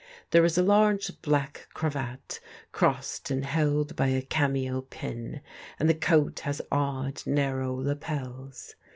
There 0.31 0.43
is 0.43 0.57
a 0.57 0.63
large 0.63 1.21
black 1.21 1.67
cravat 1.75 2.39
crossed 2.71 3.29
and 3.29 3.45
held 3.45 3.95
by 3.95 4.07
a 4.07 4.23
cameo 4.23 4.81
pin, 4.89 5.41
and 5.79 5.87
the 5.87 5.93
coat 5.93 6.39
has 6.39 6.59
odd, 6.71 7.21
narrow 7.27 7.75
lapels. 7.75 8.73